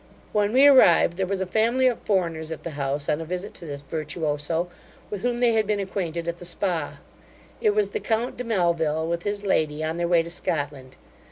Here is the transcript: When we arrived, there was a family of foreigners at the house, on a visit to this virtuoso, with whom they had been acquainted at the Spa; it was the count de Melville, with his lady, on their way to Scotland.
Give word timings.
When 0.33 0.51
we 0.51 0.65
arrived, 0.65 1.15
there 1.17 1.27
was 1.27 1.41
a 1.41 1.45
family 1.45 1.85
of 1.85 1.99
foreigners 1.99 2.51
at 2.51 2.63
the 2.63 2.71
house, 2.71 3.07
on 3.07 3.21
a 3.21 3.23
visit 3.23 3.53
to 3.53 3.67
this 3.67 3.83
virtuoso, 3.83 4.67
with 5.11 5.21
whom 5.21 5.41
they 5.41 5.53
had 5.53 5.67
been 5.67 5.79
acquainted 5.79 6.27
at 6.27 6.39
the 6.39 6.43
Spa; 6.45 6.97
it 7.61 7.75
was 7.75 7.89
the 7.89 7.99
count 7.99 8.35
de 8.35 8.43
Melville, 8.43 9.07
with 9.07 9.21
his 9.21 9.43
lady, 9.45 9.83
on 9.83 9.97
their 9.97 10.07
way 10.07 10.23
to 10.23 10.29
Scotland. 10.31 10.95